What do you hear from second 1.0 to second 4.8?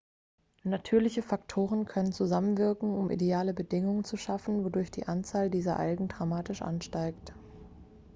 faktoren können zusammenwirken um ideale bedingungen zu schaffen